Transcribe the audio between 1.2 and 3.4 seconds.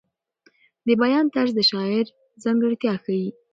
طرز د شاعر ځانګړتیا ښیي.